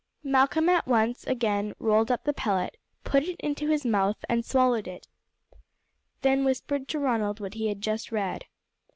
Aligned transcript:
Malcolm 0.23 0.67
at 0.67 0.87
once 0.87 1.25
again 1.27 1.75
rolled 1.77 2.09
up 2.09 2.23
the 2.23 2.33
pellet, 2.33 2.75
put 3.03 3.21
it 3.21 3.39
into 3.39 3.69
his 3.69 3.85
mouth 3.85 4.17
and 4.27 4.43
swallowed 4.43 4.87
it, 4.87 5.07
and 5.51 5.61
then 6.23 6.43
whispered 6.43 6.87
to 6.87 6.97
Ronald 6.97 7.39
what 7.39 7.53
he 7.53 7.67
had 7.67 7.81
just 7.81 8.11
read. 8.11 8.45